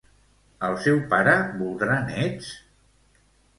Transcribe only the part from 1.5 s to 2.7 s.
voldrà néts?